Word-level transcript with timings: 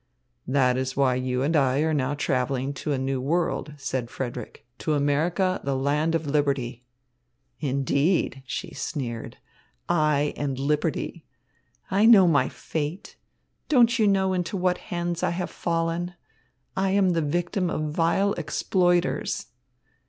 "That 0.47 0.77
is 0.77 0.97
why 0.97 1.13
you 1.13 1.43
and 1.43 1.55
I 1.55 1.81
are 1.81 1.93
now 1.93 2.15
travelling 2.15 2.73
to 2.73 2.91
a 2.91 2.97
new 2.97 3.21
world," 3.21 3.75
said 3.77 4.09
Frederick, 4.09 4.65
"to 4.79 4.95
America, 4.95 5.61
the 5.63 5.75
land 5.75 6.15
of 6.15 6.25
liberty." 6.25 6.83
"Indeed!" 7.59 8.41
she 8.47 8.73
sneered, 8.73 9.37
"I 9.87 10.33
and 10.35 10.57
liberty! 10.57 11.23
I 11.91 12.07
know 12.07 12.27
my 12.27 12.49
fate. 12.49 13.15
Don't 13.69 13.99
you 13.99 14.07
know 14.07 14.33
into 14.33 14.57
what 14.57 14.79
hands 14.89 15.21
I 15.21 15.29
have 15.29 15.51
fallen? 15.51 16.15
I 16.75 16.89
am 16.89 17.11
the 17.11 17.21
victim 17.21 17.69
of 17.69 17.91
vile 17.91 18.33
exploiters!" 18.39 19.49